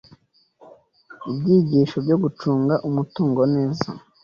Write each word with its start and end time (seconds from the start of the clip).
Ibyigisho 1.29 1.97
byo 2.05 2.15
gucunga 2.23 2.73
umutungo 2.87 3.41
neza 3.55 3.87